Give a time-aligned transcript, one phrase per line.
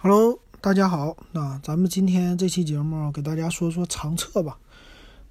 [0.00, 1.16] Hello，大家好。
[1.32, 4.56] 那咱们今天这期节目给大家说说长测吧。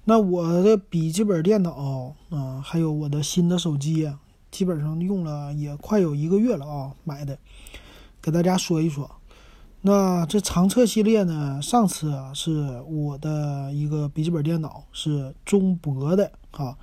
[0.04, 4.12] 那我的笔记本电脑啊，还有我的新的手机，
[4.50, 7.38] 基本上用了也快有一个月了啊，买的，
[8.20, 9.10] 给大家说一说。
[9.80, 16.76] 那这长测系列呢，上次啊是我的一个笔记本电脑是中博的啊，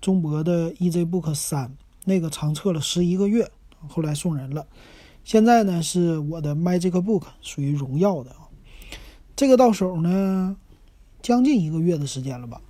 [0.00, 1.76] 中博的 EZBook 三，
[2.06, 3.46] 那个长测了十一个月，
[3.88, 4.66] 后来送人了。
[5.26, 8.46] 现在呢是我的 MagicBook，属于荣耀的啊。
[9.34, 10.56] 这个到手呢，
[11.20, 12.62] 将近一个月的时间了吧。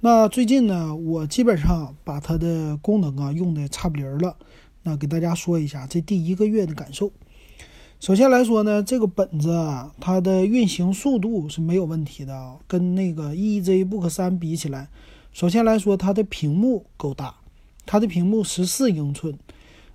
[0.00, 4.36] 那最近呢，我基本上把它的功能啊用的差不离儿了。
[4.82, 7.10] 那给大家说一下这第一个月的感受。
[7.98, 12.58] 首先来说呢，这个本子啊，它的运行速度是没有问题的啊。
[12.68, 14.90] 跟那个 EZBook 三比起来，
[15.32, 17.36] 首先来说它的屏幕够大，
[17.86, 19.38] 它的屏幕十四英寸，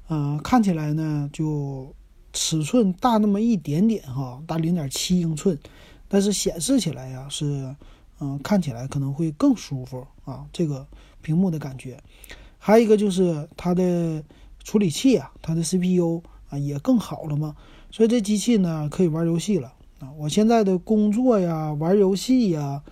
[0.09, 1.93] 嗯，看起来呢就。
[2.39, 5.57] 尺寸大那么一点点哈，大零点七英寸，
[6.07, 7.75] 但是显示起来呀是，
[8.19, 10.45] 嗯，看起来可能会更舒服啊。
[10.53, 10.85] 这个
[11.23, 11.99] 屏幕的感觉，
[12.59, 14.23] 还有一个就是它的
[14.63, 17.55] 处理器啊，它的 CPU 啊也更好了嘛。
[17.89, 20.11] 所以这机器呢可以玩游戏了啊。
[20.15, 22.83] 我现在的工作呀、玩游戏呀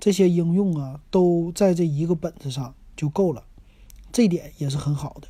[0.00, 3.44] 这些应用啊都在这一个本子上就够了，
[4.10, 5.28] 这点也是很好的。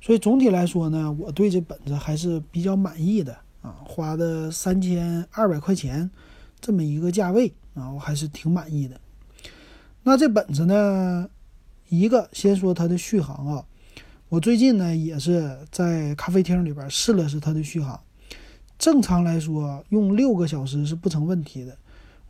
[0.00, 6.10] 所以总体来说呢，我对这本子还是比较满意的啊，花的三千二百块钱
[6.58, 8.98] 这么一个价位啊，我还是挺满意的。
[10.02, 11.28] 那这本子呢，
[11.90, 13.64] 一个先说它的续航啊，
[14.30, 18.00] 我最近呢也是在咖啡厅里边试了试它的续航，
[18.78, 21.76] 正常来说用六个小时是不成问题的。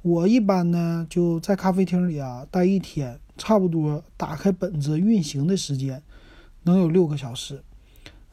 [0.03, 6.03] 我一般呢就在咖啡厅里啊待一天，差不多打开本子运行的时间。
[6.63, 7.63] 能有六个小时，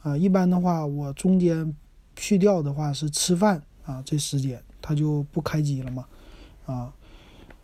[0.02, 1.74] 啊，一般的话，我中间
[2.16, 6.06] 去掉的话是吃饭啊，这时间它就不开机了嘛，
[6.66, 6.94] 啊，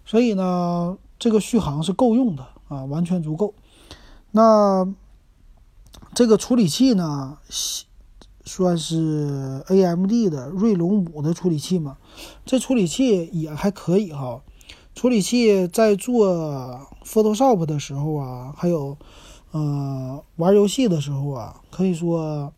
[0.06, 3.54] 所以呢，这个续航是够用的啊，完全足够。
[4.32, 4.88] 那
[6.14, 7.38] 这个处理器呢，
[8.46, 11.98] 算是 AMD 的锐龙五的处理器嘛，
[12.46, 14.42] 这处理器也还可以哈。
[14.96, 18.98] 处理器在做 Photoshop 的时候啊，还有。
[19.54, 22.52] 呃，玩游戏的时候啊，可以说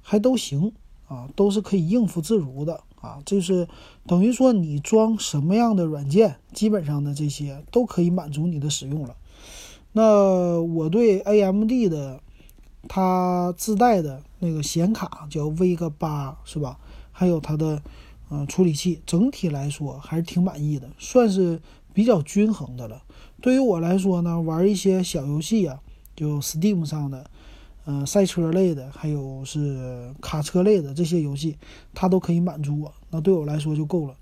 [0.00, 0.72] 还都行
[1.08, 3.18] 啊，都是可以应付自如的啊。
[3.26, 3.66] 就是
[4.06, 9.16] 等于说你装什么样的软件，基本上的这些都可以满足你的使用了。
[9.90, 12.20] 那我对 AMD 的
[12.86, 16.78] 它自带的那个显卡叫 Vega 八是吧？
[17.10, 17.82] 还有它的
[18.30, 21.60] 嗯处理器，整体来说还是挺满意的，算是
[21.92, 23.02] 比较均衡的了。
[23.40, 25.80] 对于我来说呢，玩一些小游戏啊。
[26.16, 27.30] 就 Steam 上的，
[27.84, 31.56] 呃，赛车类的，还有是卡车类的这些游戏，
[31.94, 32.92] 它都可以满足我。
[33.10, 34.14] 那对我来说就够了。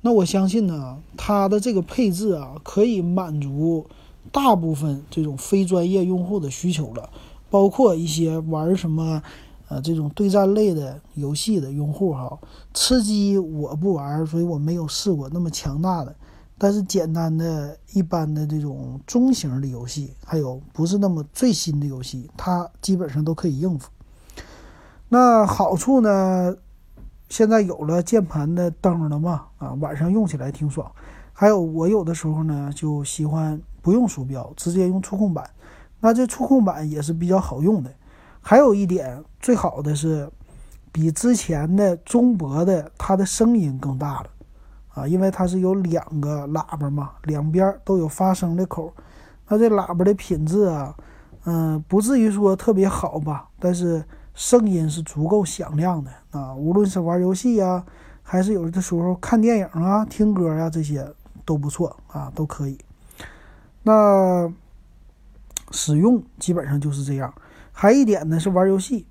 [0.00, 3.86] 那我相信呢，它的这个配置啊，可以满足
[4.30, 7.08] 大部分这种非专业用户的需求了。
[7.50, 9.22] 包括一些玩什么，
[9.68, 12.38] 呃，这种对战类的游戏的用户哈。
[12.74, 16.14] 吃鸡我不玩，所以我没有试过那么强大的。
[16.58, 23.88] 但是简单的、一般的这种中型的游戏，还有不是那么最新的游戏，它基本上都可以应付。
[25.08, 26.56] 那好处呢？
[27.30, 29.44] 现在有了键盘的灯了嘛？
[29.58, 30.90] 啊，晚上用起来挺爽。
[31.32, 35.48] 还有我有的时候呢，就喜欢不用鼠标，直接用触控板。
[36.00, 37.90] 那这触控板也是比较好用的。
[38.40, 40.28] 还有一点最好的是，
[40.90, 44.30] 比之前的中博的它的声音更大了。
[44.98, 48.92] 啊，因为它是有两个喇叭嘛，两边都有发声的口，
[49.46, 50.94] 那这喇叭的品质啊，
[51.44, 54.04] 嗯，不至于说特别好吧，但是
[54.34, 56.54] 声音是足够响亮的啊。
[56.54, 57.84] 无论是玩游戏呀，
[58.22, 61.06] 还是有的时候看电影啊、听歌呀，这些
[61.44, 62.76] 都不错啊，都可以。
[63.82, 64.52] 那
[65.70, 67.32] 使用基本上就是这样。
[67.72, 69.06] 还一点呢是玩游戏，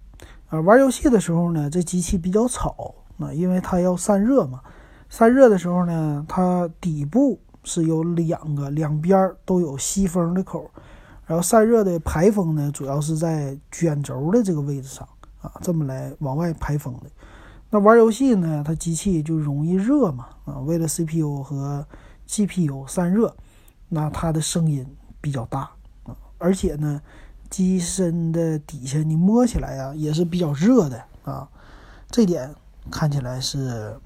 [0.50, 4.62] 啊，玩游戏的时候呢，这机器比较吵啊，因为它要散热嘛。
[5.10, 10.70] 散热的时候呢，它底部是有两个，两边都有吸风的口，
[11.26, 15.08] 然后散热的排风呢，主要是在卷轴的这个位置上
[15.42, 17.10] 啊，这么来往外排风的。
[17.70, 21.86] 那玩游戏呢，它机器就容易热嘛啊，为了 CPU 和
[22.28, 23.36] GPU 散热，
[23.90, 24.86] 那它的声音
[25.22, 25.70] 比较大
[26.04, 27.02] 啊，而且呢，
[27.50, 31.48] 机身的底下你摸起来呀也是比较热的啊，
[32.10, 32.54] 这点
[32.92, 33.98] 看起来是。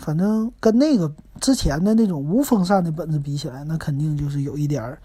[0.00, 4.98] 反正跟那个之前的那种无风扇的本子比起来，那肯定就是有一点儿，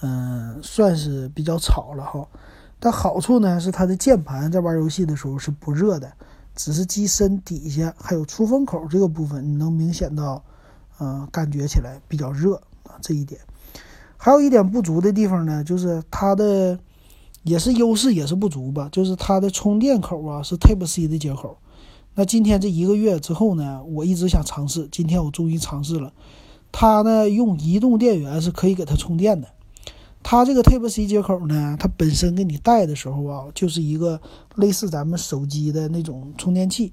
[0.00, 2.24] 嗯，算是比较吵了哈。
[2.78, 6.12] 但好处呢是它的键盘在玩游戏的时候是不热的，
[6.54, 10.40] 只是机身底下还有出风口这个部分，你能明显到，
[11.00, 12.94] 嗯，感觉起来比较热啊。
[13.02, 13.40] 这一点，
[14.16, 16.78] 还有一点不足的地方呢，就是它的
[17.42, 21.58] 也是优势也是不足吧，就是它的充电口啊是 Type C 的接口。
[22.18, 26.12] 那今天这一个月之后呢，我一直想尝试，今天我终于尝试了。
[26.72, 29.46] 它呢用移动电源是可以给它充电的。
[30.20, 34.20] 它这个 Type C 接口呢，它本身给你带的时候啊，就是一个
[34.56, 36.92] 类似咱们手机的那种充电器，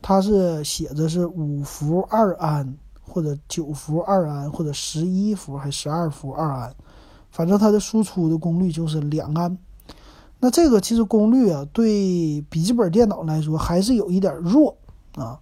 [0.00, 2.72] 它是写着是五伏二安
[3.02, 6.72] 或者九伏二安或者十一伏还十二伏二安，
[7.32, 9.58] 反正它的输出的功率就是两安。
[10.40, 14.76] 那这个其实功率啊，对笔记本电脑来说还是有一点弱
[15.14, 15.38] 啊。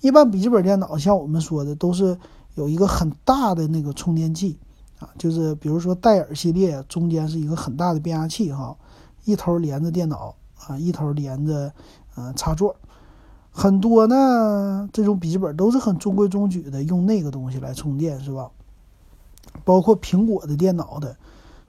[0.00, 2.16] 一般笔记本电脑像我们说的都是
[2.54, 4.58] 有一个很大的那个充电器。
[4.98, 8.76] 啊，就是比如说戴尔系列，中间是一个很大的变压器哈，
[9.24, 10.32] 一头连着电脑
[10.64, 11.72] 啊，一头连着
[12.16, 12.76] 嗯插座，
[13.50, 18.48] 很多呢这种笔记本都是很中规中矩的，用那个东西来充电是吧？
[19.64, 21.16] 包括苹果的电脑的，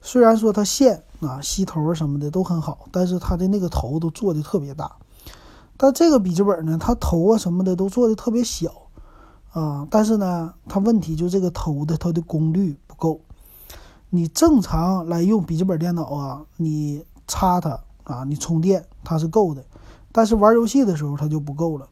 [0.00, 4.92] 虽然说它线啊吸头什么的都很好，但是它的那个头都做的特别大，
[5.76, 8.72] 但这个笔记本呢，它头啊什么的都做的特别小
[9.52, 12.94] 啊，但是呢，它问题就这个头的它的功率不。
[12.96, 13.20] 够，
[14.08, 19.64] 你正常来用笔记本电脑啊，你插它啊，你充电它是够的，
[20.12, 21.88] 但是玩游戏的时候它就不够了。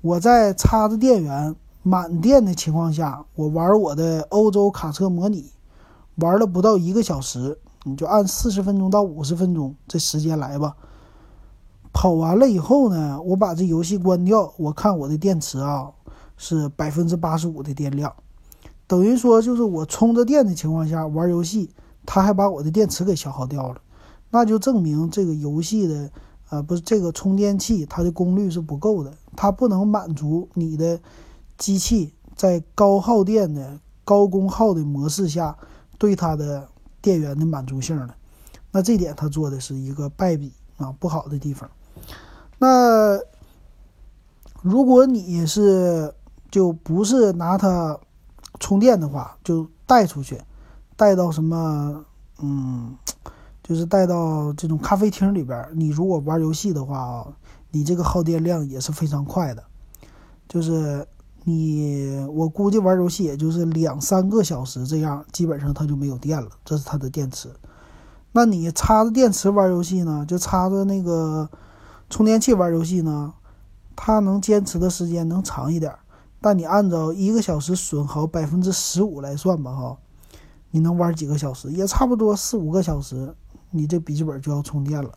[0.00, 5.50] 我在插着电源满电的情况下，我玩我的欧洲卡车模拟，
[6.16, 10.74] 玩了不到一个小时，你就按四十分钟到五十分钟这时间来吧。
[11.92, 15.92] 跑完了以后呢，我把这游戏关掉，我看我的电池啊
[16.36, 18.12] 是百分之八十五的电量。
[18.88, 21.70] 等于说，就是我充着电的情况下玩游戏，
[22.04, 23.80] 它还把我的电池给消耗掉了，
[24.30, 26.10] 那就证明这个游戏的，
[26.50, 31.00] 呃，不是这个充电器它的功率是不够的，它不能满足你的
[31.56, 35.56] 机器在高耗电的高功耗的模式下
[35.96, 36.68] 对它的
[37.04, 38.14] 电源的满足性的。
[38.72, 41.70] 那这点他做的是一个败笔啊，不好的地方。
[42.58, 43.20] 那
[44.62, 46.12] 如果你是
[46.50, 48.00] 就不是拿它。
[48.60, 50.40] 充电的话，就带出去，
[50.96, 52.04] 带到什么，
[52.38, 52.96] 嗯，
[53.64, 55.68] 就是带到这种咖啡厅里边。
[55.74, 57.26] 你如果玩游戏的话啊，
[57.72, 59.62] 你这个耗电量也是非常快的。
[60.48, 61.04] 就是
[61.44, 66.48] 你，我估计玩游戏也就是两三个小时这样，基本上它就没有电了。
[66.64, 67.50] 这是它的电池。
[68.32, 71.48] 那你插着电池玩游戏呢，就插着那个
[72.08, 73.34] 充电器玩游戏呢，
[73.94, 75.94] 它能坚持的时间能长一点。
[76.40, 79.98] 但你按照一个小时损耗百分之十五来算吧，哈，
[80.70, 81.70] 你能玩几个小时？
[81.70, 83.34] 也差不多四五个小时，
[83.70, 85.10] 你这笔记本就要充电了，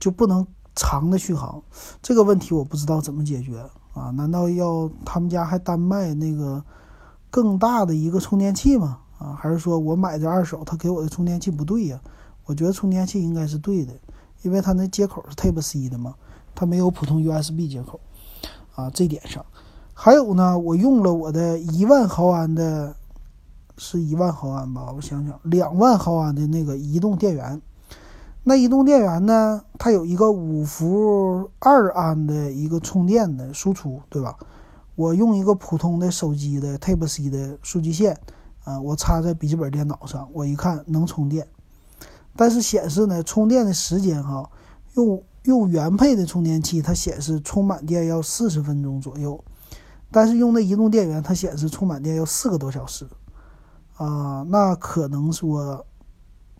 [0.00, 1.62] 就不能长的续航。
[2.00, 3.58] 这个问题我不知道怎么解决
[3.98, 4.10] 啊？
[4.10, 6.62] 难道要他们家还单卖那个
[7.30, 9.00] 更大的一个充电器吗？
[9.18, 12.00] 啊，还是说我买的二手，他给我的充电器不对呀？
[12.46, 13.92] 我觉得充电器应该是对的，
[14.42, 16.14] 因为它那接口是 Type C 的嘛，
[16.54, 18.00] 它没有普通 USB 接口
[18.74, 19.44] 啊，这点上。
[19.92, 22.94] 还有呢，我用了我的一万毫安的，
[23.76, 24.92] 是一万毫安吧？
[24.94, 27.60] 我想想，两万毫安的那个移动电源。
[28.48, 34.38] 那移动电源呢，它有一个五伏二安的一个充电的输出，对吧？
[34.94, 38.18] 我用一个普通的手机的 Type C 的数据线，
[38.64, 41.46] 啊，我插在笔记本电脑上，我一看能充电，
[42.36, 44.48] 但是显示呢，充电的时间哈，
[44.94, 49.38] 用用原配的充电器，它显示充满电要四十分钟左右。
[50.10, 53.06] 但是用的移动电源，它显示充满电要四个多小时，
[53.98, 55.84] 啊，那可能说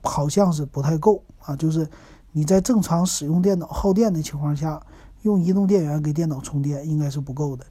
[0.02, 1.56] 好像是不太够啊。
[1.56, 1.88] 就是
[2.32, 4.80] 你在正常使用电脑耗电的情况下，
[5.22, 7.64] 用移动电源给电脑充电应该是不够的。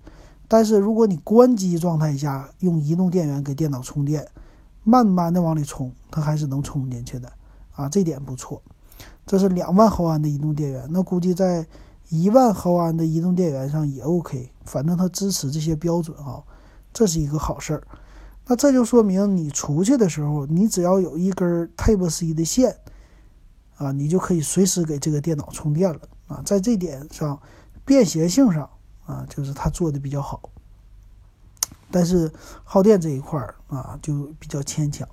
[0.48, 4.28] 但是如果你关机状态下用移动电源给电脑充电，
[4.84, 7.32] 慢慢的往里充，它还是能充进去的
[7.76, 8.62] 啊，这点不错。
[9.26, 11.66] 这是两万毫安的移动电源，那估计在。
[12.10, 16.42] 一万毫安的移动电源上也 OK，反正它支持这些标准啊，
[16.94, 17.84] 这是一个好事儿。
[18.46, 22.74] 那这就说明你出去的时候，你只要有一根 Type C 的线
[23.78, 26.42] 啊，你就可以随时给这个电脑充电了啊。
[26.46, 27.40] 在这点上，
[27.86, 28.70] 便携性上
[29.06, 30.42] 啊，就是它做的比较好。
[31.90, 32.32] 但是
[32.64, 35.08] 耗电这一块儿啊，就比较牵强。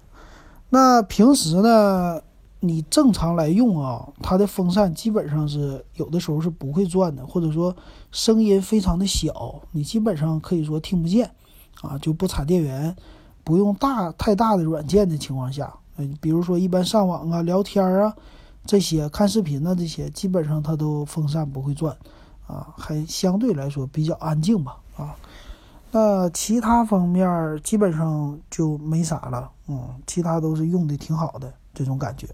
[0.71, 2.21] 那平时呢？
[2.61, 7.76] 你正常来用啊，它的风扇基本上是有的时候是不会转的，或者说
[8.11, 11.30] 声音非常的小，你基本上可以说听不见
[11.83, 11.99] 啊。
[11.99, 12.97] 就不插电源，
[13.44, 18.16] 不用大太大的软件的情况下，嗯，比如说一般上网啊、聊天啊
[18.66, 21.94] 这些、看视频的这些，基本上它都风扇不会转
[22.47, 25.14] 啊，还相对来说比较安静吧，啊，
[25.90, 32.26] 那其他方面基本上就没啥了，嗯，其他都是用的挺好的这种感觉。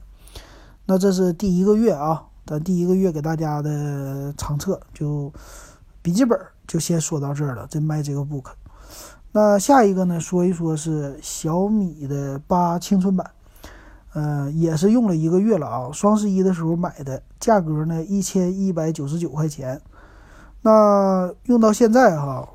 [0.87, 5.33] 那这是第一个月啊，咱第一个月给大家的长测就
[6.03, 8.47] 笔记本就先说到这儿了，这卖这个 book。
[9.33, 13.31] 那下一个呢，说一说是小米的八青春版。
[14.13, 19.81] 呃，也是用了一个月了啊，双十一的时候买的，价格呢一千一百九十九块钱。
[20.63, 22.49] 那用到现在哈，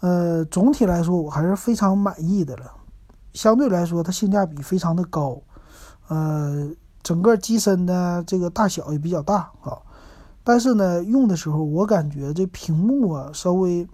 [0.00, 2.70] 呃，总体来说我还是非常满意的了。
[3.32, 5.40] 相对来说，它性价比非常的高，
[6.08, 6.70] 呃，
[7.02, 9.78] 整个机身呢这个大小也比较大啊。
[10.44, 13.88] 但是呢，用的时候我感觉这屏幕啊，稍微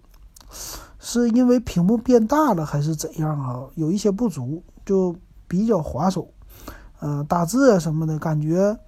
[0.99, 5.14] 是因为屏幕变大了还是怎样啊，有一些不足，就
[5.47, 6.28] 比较滑手。
[7.00, 8.78] 呃，打字啊什么的，感觉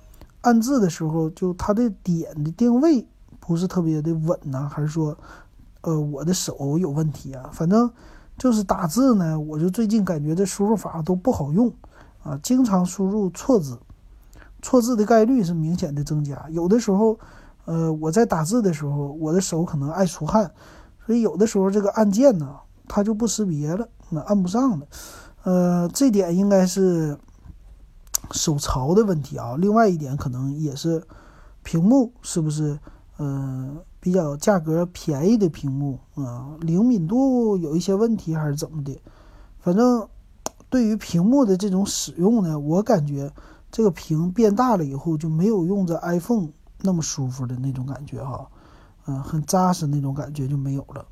[0.43, 3.07] 按字的时候，就它的点的定位
[3.41, 5.17] 不是特别的稳呢，还是说，
[5.81, 7.49] 呃，我的手有问题啊？
[7.53, 7.91] 反正
[8.37, 11.73] 就是打字呢，我就最近感觉这输入法都不好用
[12.23, 13.79] 啊，经常输入错字，
[14.61, 16.45] 错字的概率是明显的增加。
[16.51, 17.19] 有的时候，
[17.65, 20.51] 呃，我在打字的时候，我的手可能爱出汗，
[21.07, 22.55] 所以有的时候这个按键呢，
[22.87, 24.87] 它就不识别了，那按不上了。
[25.45, 27.17] 呃，这点应该是。
[28.33, 31.03] 手潮的问题啊，另外一点可能也是
[31.63, 32.79] 屏幕是不是
[33.19, 39.01] 嗯比较价格便宜的屏幕啊，灵敏度有一些问题还是怎么的？
[39.61, 40.09] 反正
[40.69, 43.31] 对于屏幕的这种使用呢，我感觉
[43.71, 46.49] 这个屏变大了以后就没有用着 iPhone
[46.81, 48.49] 那么舒服的那种感觉哈，
[49.07, 51.05] 嗯，很扎实那种感觉就没有了。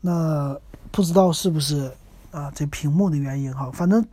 [0.00, 0.56] 那
[0.90, 1.90] 不知道是不是
[2.30, 4.04] 啊这屏幕的原因哈，反正。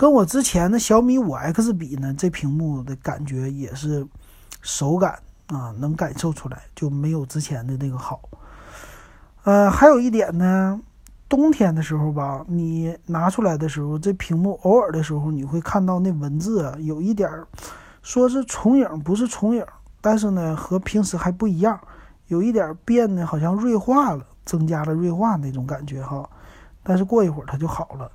[0.00, 4.06] 跟我之前的小米五 X 比呢，这屏幕的感觉也是
[4.62, 8.18] 手感啊，能感受出来就没有之前的那个好。
[9.44, 10.80] 呃，还有一点呢，
[11.28, 17.46] 冬天的时候吧，你拿出来的时候，这屏幕偶尔的时候你会看到那文字啊，有一点儿
[18.00, 19.62] 说是重影，不是重影，
[20.00, 21.78] 但是呢和平时还不一样，
[22.28, 26.26] 有一点变得好像锐化了，增加了锐化那种感觉哈。
[26.82, 28.10] 但是过一会儿它就好了。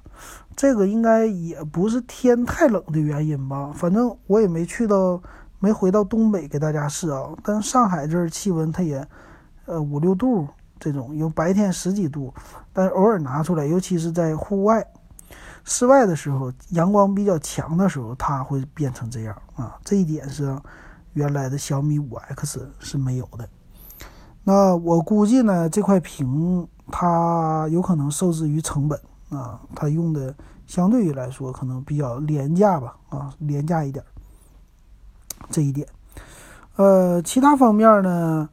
[0.56, 3.72] 这个应该也不是天太冷的原因吧？
[3.76, 5.22] 反正我也没去到，
[5.60, 7.30] 没回到东北给大家试啊。
[7.44, 9.06] 但上海这儿气温它也，
[9.66, 10.48] 呃五六度
[10.80, 12.34] 这种，有白天十几度，
[12.72, 14.86] 但是偶尔拿出来，尤其是在户外、
[15.66, 19.78] 室外的时候，阳光比较强的时候，它会变成这样啊。
[19.84, 20.58] 这一点是
[21.14, 23.48] 原来的小米五 X 是没有的。
[24.44, 28.98] 那我估计呢，这块屏它有可能受制于成本。
[29.36, 30.34] 啊，它用的
[30.66, 34.04] 相对于来说可能比较廉价吧，啊，廉价一点。
[35.52, 35.88] 这一点，
[36.76, 38.50] 呃，其他方面呢，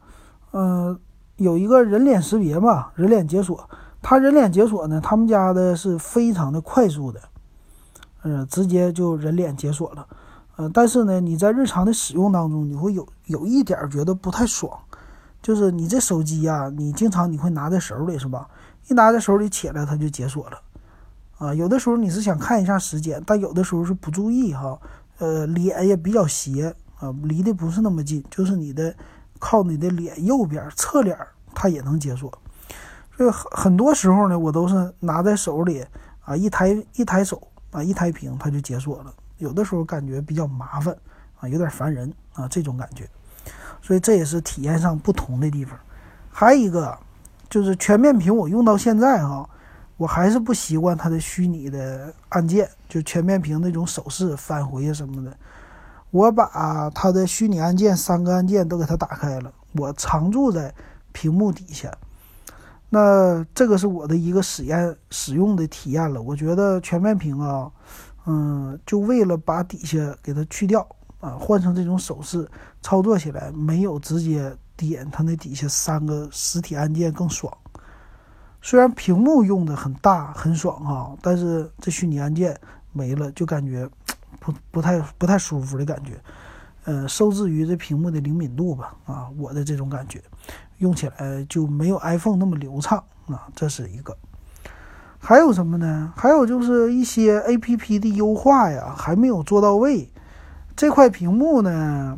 [0.51, 0.95] 呃，
[1.37, 3.67] 有一个人脸识别嘛，人脸解锁，
[3.99, 7.19] 它人脸解锁呢，他们家的是非常的快速的，
[8.21, 10.07] 呃，直接就人脸解锁了，
[10.57, 14.77] 呃，但是呢，你在日常的使用当中，你会有有一点觉得不太爽，
[15.41, 18.47] 就是你这手机呀，你经常你会拿在手里是吧？
[18.87, 20.57] 一拿在手里起来，它就解锁了，
[21.37, 24.79] 啊，有的时候你是想看一下时间，但有的时候是不注意哈，
[25.17, 28.95] 呃，脸也比较斜啊，离得不是那么近，就是你的
[29.39, 31.17] 靠你的脸右边侧脸，
[31.53, 32.31] 它也能解锁。
[33.17, 35.85] 所以很很多时候呢，我都是拿在手里
[36.21, 39.13] 啊，一抬一抬手啊，一抬屏它就解锁了。
[39.39, 40.95] 有的时候感觉比较麻烦
[41.39, 43.09] 啊，有点烦人啊，这种感觉。
[43.81, 45.77] 所以这也是体验上不同的地方。
[46.29, 46.97] 还有一个。
[47.49, 49.47] 就是全面屏，我用到现在哈，
[50.03, 55.33] 我还是不习惯它的虚拟的按键，就全面屏那种手势返回啊什么的。
[56.11, 60.75] 我把它的虚拟按键三个按键都给它打开了，我常驻在
[61.13, 61.89] 屏幕底下。
[62.89, 66.21] 那这个是我的一个实验使用的体验了。
[66.21, 67.71] 我觉得全面屏啊，
[68.25, 70.85] 嗯，就为了把底下给它去掉
[71.21, 72.45] 啊，换成这种手势
[72.81, 74.53] 操作起来没有直接。
[74.75, 77.55] 点它那底下三个实体按键更爽，
[78.65, 82.57] 虽然屏幕用的很大很爽哈，但是这虚拟按键
[82.93, 83.87] 没了，就感觉
[84.39, 86.13] 不不太不太舒服的感觉。
[86.85, 90.23] 呃，受制于这屏幕的灵敏度吧，啊，我的这种感觉，
[90.77, 94.17] 用起来就没有 iPhone 那么流畅啊，这是一个。
[95.19, 96.13] 还有什么呢？
[96.15, 100.09] 还有就是一些 APP 的优化呀，还没有做到位。
[100.73, 102.17] 这块屏幕呢？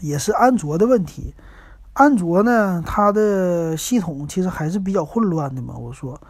[0.00, 1.34] 也是安卓的问题，
[1.96, 5.74] 安卓呢，它的系统其实还是比较混乱的嘛。
[5.74, 6.20] 我说，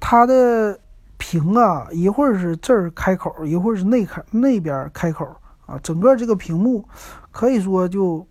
[0.00, 0.78] 它的
[1.16, 5.26] 屏啊，一会儿是这儿开口，一会儿是那开那边开口
[5.66, 6.86] 啊，整个这个屏幕
[7.32, 8.24] 可以说就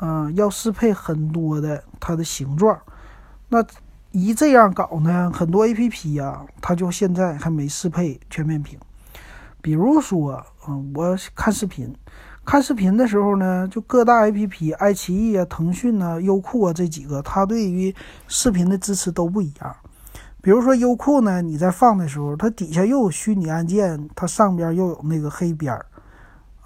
[0.00, 2.76] 嗯，要适配很多的它的形状。
[3.48, 3.64] 那
[4.10, 8.76] 一这样搞呢，很多 A P P 呀，它就现在还没适配全面屏。
[9.62, 11.94] 比如说，嗯，我看视频，
[12.46, 17.92] 看视频的时候呢，就各大 A P P，爱奇艺啊、腾讯啊、优酷啊这几个，它对于
[18.28, 19.76] 视频的支持都不一样。
[20.40, 25.84] 比如说优酷呢，你在放的时候，它底下又有虚拟按键，它上边又有那个黑边儿，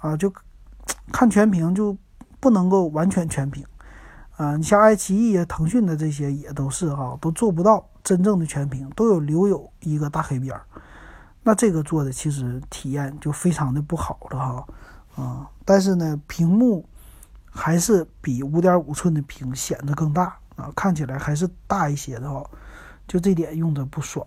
[0.01, 0.31] 啊，就
[1.11, 1.97] 看全屏就
[2.39, 3.65] 不能够完全全屏。
[4.37, 10.61] 啊，你像爱奇艺啊、腾讯的这些也都是哈，都做不到真正的全屏，都有留有一个大黑边儿。
[11.41, 14.67] 那这个做的其实体验就非常的不好了哈，
[15.21, 16.85] 啊但是呢，屏幕
[17.49, 22.43] 还是比五点五寸的屏显得更大啊，看起来还是大一些的哈，
[23.07, 24.25] 就这点用的不爽。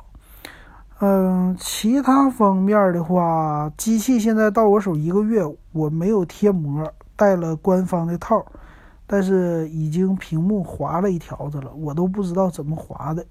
[1.01, 8.47] 嗯，其他方面的话，机器现在到我手一个月，我没有贴膜，带了官方的套，
[9.07, 13.27] 但是已经屏幕划了一条子了，我都不知道怎么划的。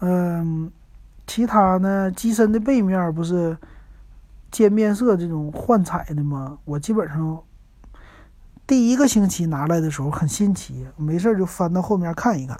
[0.00, 0.70] 嗯。
[1.26, 2.10] 其他呢？
[2.10, 3.56] 机身的背面不是
[4.54, 6.56] 渐变色这种幻彩的吗？
[6.64, 7.42] 我基本上
[8.68, 12.56] 第一个星期拿来的时候很新奇，没事就翻到后面看一看。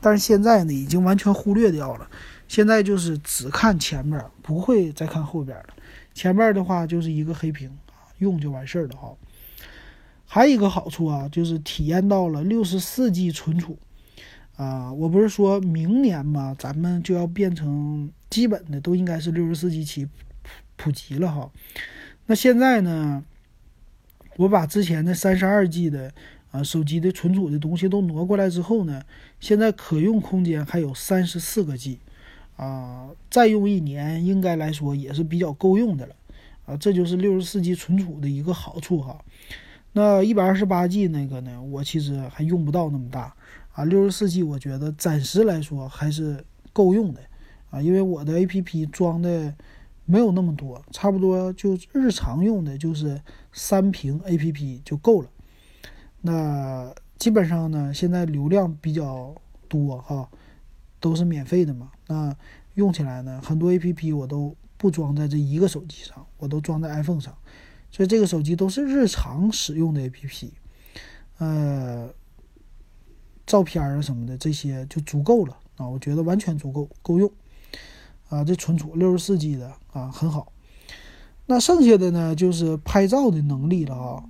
[0.00, 2.08] 但是现在呢，已经完全忽略掉了。
[2.48, 5.66] 现在就是只看前面，不会再看后边了。
[6.14, 7.70] 前面的话就是一个黑屏
[8.20, 9.14] 用就完事儿了哈。
[10.24, 13.76] 还有一个好处啊，就是体验到了六十四 G 存储。
[14.56, 20.08] 啊，我不是说明年嘛，咱们就要变成基本的都应该是六十四 G 起
[20.76, 21.50] 普及了哈。
[22.26, 23.24] 那现在呢，
[24.36, 26.12] 我把之前的三十二 G 的
[26.50, 29.02] 啊手机的存储的东西都挪过来之后呢，
[29.40, 31.98] 现在可用空间还有三十四个 G，
[32.56, 36.16] 啊，再用一年应该来说也是比较够用的了
[36.66, 36.76] 啊。
[36.76, 39.22] 这就是六十四 G 存储的一个好处哈。
[39.92, 43.34] 那一百二十八 G 那个呢，我其实还用不到那么大。
[43.72, 47.20] 啊，六十四 G 我觉得暂时来说还是够用的，
[47.70, 49.52] 啊，因为我的 APP 装的
[50.04, 53.20] 没有那么多，差不多就日常用的就是
[53.52, 55.30] 三屏 APP 就够了。
[56.20, 59.34] 那基本上呢，现在流量比较
[59.68, 60.28] 多哈，
[61.00, 61.90] 都是免费的嘛。
[62.06, 62.36] 那
[62.74, 67.36] 用起来呢，很多 APP 我都不装在这一个手机上，我都装在 iPhone 上，
[67.90, 70.50] 所以这个手机都是日常使用的 APP，
[71.38, 72.14] 呃。
[73.46, 77.30] 照片啊什么的这些就足够了啊，我觉得完全足够够用
[78.34, 78.44] 啊。
[78.44, 80.52] 这存储六十四 G 的啊很好。
[81.46, 84.24] 那剩下的呢就是拍照的能力了啊。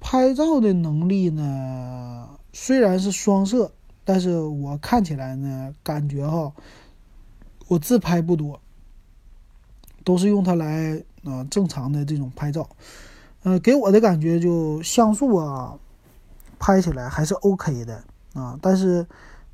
[0.00, 3.72] 拍照的能力呢虽然是双摄，
[4.04, 6.52] 但是我看起来呢感觉哈，
[7.68, 8.60] 我自拍不多，
[10.04, 12.68] 都是用它来啊正常的这种拍照。
[13.42, 15.78] 呃，给我的感觉就像素啊，
[16.58, 18.02] 拍起来还是 OK 的。
[18.32, 19.04] 啊，但是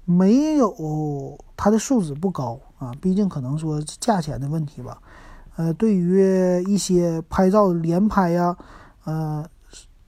[0.04, 5.00] 没有它的素质不高啊，毕竟可能说价钱的问题吧。
[5.56, 8.56] 呃，对于一些拍照连拍呀，
[9.04, 9.44] 呃，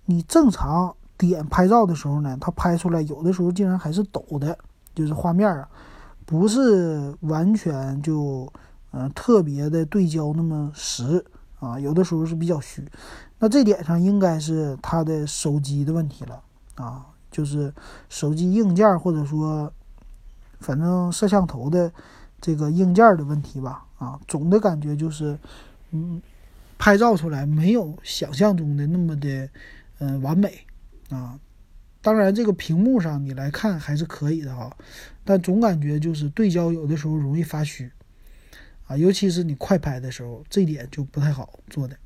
[0.07, 4.57] 你正常点拍照的时候呢，它拍出来有的时候竟然还是抖的，
[4.95, 5.69] 就是画面啊，
[6.27, 8.51] 不是完全就
[8.93, 11.25] 嗯特别的对焦那么实
[11.61, 12.87] 啊，有的时候是比较虚。
[13.39, 16.43] 那这点上应该是它的手机的问题了
[16.75, 17.07] 啊。
[17.31, 17.73] 就是
[18.09, 19.71] 手机硬件或者说，
[20.61, 21.93] 反正摄像头的
[22.41, 23.85] 这个硬件的问题吧。
[23.99, 25.37] 啊，总的感觉就是，
[25.91, 26.23] 嗯，
[26.79, 29.49] 拍照出来没有想象中的那么的，
[29.99, 30.67] 嗯，完美
[31.11, 31.39] 啊。
[32.01, 34.75] 当然，这个屏幕上你来看还是可以的哈，
[35.25, 37.91] 但总感觉就是对焦有的时候容易发虚
[38.87, 41.97] 啊，尤其是你快拍的时候，这点就不太好做的。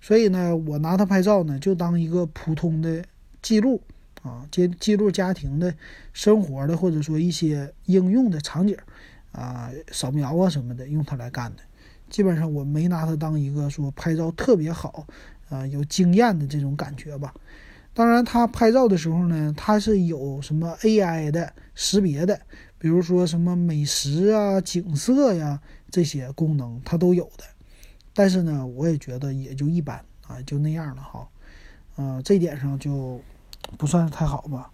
[0.00, 3.04] 所以呢，我拿它拍照呢，就当一个普通的
[3.40, 3.80] 记录。
[4.22, 5.74] 啊，记记录家庭的
[6.12, 8.76] 生活的，或者说一些应用的场景，
[9.32, 11.62] 啊，扫描啊什么的，用它来干的。
[12.08, 15.06] 基本上我没拿它当一个说拍照特别好，
[15.48, 17.34] 啊，有经验的这种感觉吧。
[17.94, 22.40] 当然，它拍照的时候呢，它是有什么 AI 的识别的，
[22.78, 27.44] 比如说什么美食啊、景色呀这些功能，它都有的。
[28.14, 31.28] 但是呢，我也觉得也就一般啊，就那样了哈。
[31.96, 33.20] 呃，这点上就。
[33.78, 34.70] 不算是太好吧，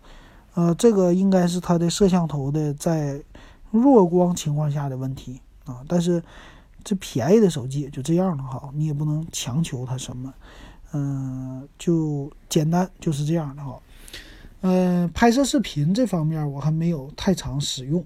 [0.54, 3.22] 呃，这个应该是它的摄像头的在
[3.70, 5.84] 弱光情况下的问题啊。
[5.88, 6.22] 但是
[6.84, 10.32] 这便宜的手机也就这样了哈，你也不能强求它什么，
[10.92, 13.80] 嗯，就简单就是这样的哈。
[14.60, 18.04] 嗯，拍摄视频这方面我还没有太常使用。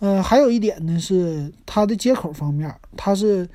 [0.00, 3.48] 呃，还有一点呢是它的接口方面，它是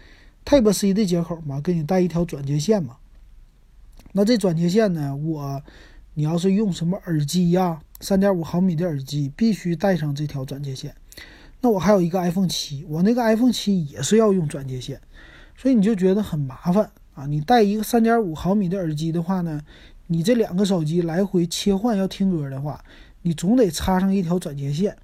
[0.45, 2.97] Type C 的接口嘛，给你带一条转接线嘛。
[4.13, 5.61] 那这转接线呢，我。
[6.15, 10.93] 你要是用什么耳机呀，三点五毫米的耳机，必须带上这条转接线。
[11.61, 15.01] 那我还有一个 iPhone 七，我那个 iPhone 七也是要用转接线，
[15.57, 17.25] 所以你就觉得很麻烦啊。
[17.25, 19.61] 你带一个三点五毫米的耳机的话呢，
[20.07, 22.81] 你这两个手机来回切换要听歌的话，
[23.23, 24.95] 你总得插上一条转接线。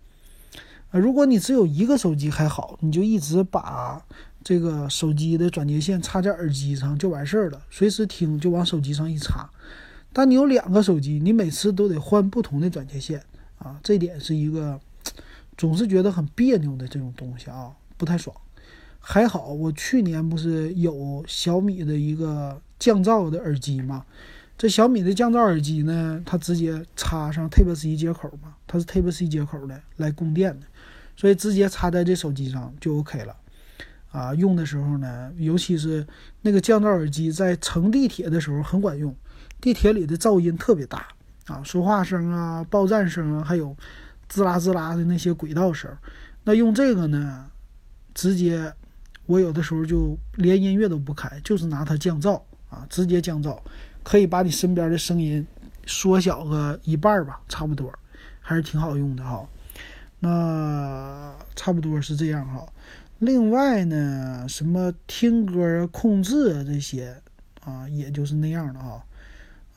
[0.91, 4.01] 啊，如果你只有一个手机还好，你就一直把
[4.41, 9.49] 这个手机的转接线插在耳机上就完事儿了，随时听就往手机上一插。
[10.13, 13.21] 但你有两个手机，你每次都得换不同的转接线
[13.57, 14.79] 啊，这点是一个。
[15.57, 18.35] 总是觉得很别扭的这种东西啊，不太爽。
[18.99, 24.03] 还好我去年不是有小米的一个降噪的耳机嘛？
[24.57, 30.65] 这小米的降噪耳机呢，它直接插上 Type C 接口嘛，它是 Type C 接口的来供电的，
[31.15, 33.35] 所以直接插在这手机上就 OK 了。
[34.11, 36.07] 啊，用的时候呢，尤其是
[36.41, 39.15] 那个降噪耳机在乘地铁的时候很管用，
[39.61, 41.05] 地铁里的噪音特别大
[41.45, 43.77] 啊，说话声啊、报站声啊，还有。
[44.27, 45.89] 滋啦滋啦的那些轨道声，
[46.43, 47.49] 那用这个呢，
[48.13, 48.73] 直接
[49.25, 53.59] 我有的时候就连音乐都不开，就是拿它降噪啊，直接降噪，
[54.03, 55.45] 可以把你身边的声音
[55.85, 57.91] 缩小个一半吧，差不多，
[58.39, 59.47] 还是挺好用的哈。
[60.19, 62.65] 那差不多是这样哈。
[63.19, 67.15] 另外呢，什么听歌控制啊这些
[67.63, 69.03] 啊，也就是那样的哈。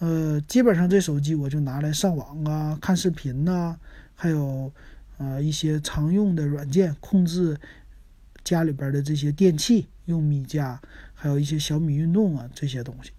[0.00, 3.76] 呃，基本上这手机我就拿来上网啊，看视频呐。
[4.20, 4.72] 还有，
[5.18, 7.56] 呃，一些常用的软件控制
[8.42, 10.80] 家里边的这些电器，用米家，
[11.14, 13.12] 还有一些小米运动啊这些东西。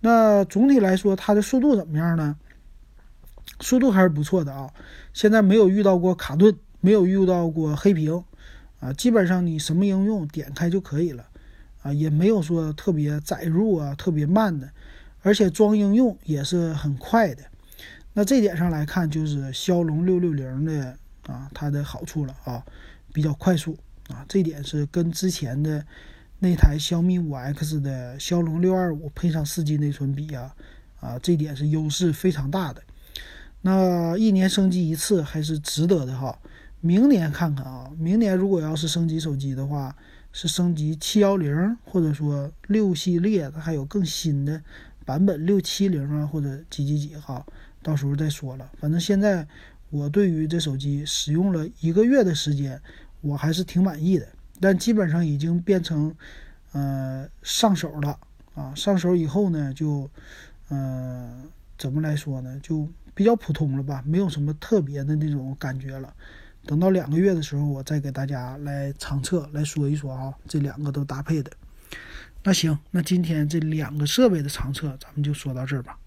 [0.00, 2.34] 那总体来说，它的速度怎么样呢？
[3.60, 4.72] 速度还是不错的啊。
[5.12, 8.24] 现在没有遇到过卡顿，没有遇到过黑屏，
[8.80, 11.28] 啊，基本上你什么应用点开就可以了，
[11.82, 14.70] 啊，也没有说特别载入啊特别慢的，
[15.20, 17.42] 而且装应用也是很快的。
[18.18, 22.60] 那这点上来看，就是骁龙六六零的啊，它的好处了啊，
[23.12, 23.78] 比较快速
[24.08, 25.86] 啊，这点是跟之前的
[26.40, 30.52] 那台小米五 X 的骁龙六二五配上四 G 内存比啊，
[30.98, 32.82] 啊，这点是优势非常大的。
[33.60, 36.36] 那一年升级一次还是值得的哈。
[36.80, 39.94] 明年看看啊，明年如果要是升级手机的话，
[40.32, 44.60] 是升级七幺零，或者说六系列，它还有更新的
[45.04, 47.46] 版本六七零啊，或者几几几哈。
[47.88, 49.48] 到时候再说了，反正现在
[49.88, 52.78] 我对于这手机使用了一个月的时间，
[53.22, 54.28] 我还是挺满意的。
[54.60, 56.14] 但基本上已经变成，
[56.72, 58.20] 呃，上手了
[58.54, 58.74] 啊。
[58.74, 60.10] 上手以后呢，就，
[60.68, 61.42] 呃，
[61.78, 62.60] 怎么来说呢？
[62.62, 66.12] 就比较普通了吧，没有什么特别的那种感觉了。
[66.66, 71.50] 等到两个月的时候，我再给大家来长测来说一说啊，这两个都搭配的。
[72.44, 75.98] 那行，那今天这两个设备的长测，咱们就说到这儿吧。